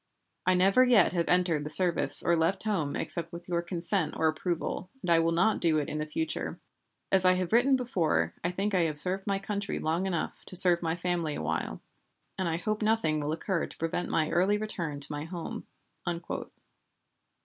I 0.47 0.55
never 0.55 0.83
yet 0.83 1.13
have 1.13 1.29
entered 1.29 1.63
the 1.63 1.69
service 1.69 2.23
or 2.23 2.35
left 2.35 2.63
home 2.63 2.95
except 2.95 3.31
with 3.31 3.47
your 3.47 3.61
consent 3.61 4.15
or 4.17 4.27
approval, 4.27 4.89
and 5.03 5.11
I 5.11 5.19
will 5.19 5.31
not 5.31 5.59
do 5.59 5.77
it 5.77 5.89
in 5.89 5.99
the 5.99 6.07
future. 6.07 6.59
As 7.11 7.23
I 7.23 7.33
have 7.33 7.53
written 7.53 7.77
heretofore, 7.77 8.33
I 8.43 8.49
think 8.49 8.73
I 8.73 8.79
have 8.85 8.97
served 8.97 9.27
my 9.27 9.37
country 9.37 9.77
long 9.77 10.07
enough 10.07 10.43
to 10.45 10.55
serve 10.55 10.81
my 10.81 10.95
family 10.95 11.35
awhile; 11.35 11.83
and 12.35 12.49
I 12.49 12.57
hope 12.57 12.81
nothing 12.81 13.19
will 13.19 13.31
occur 13.31 13.67
to 13.67 13.77
prevent 13.77 14.09
my 14.09 14.31
early 14.31 14.57
return 14.57 14.99
to 15.01 15.11
my 15.11 15.25
home." 15.25 15.67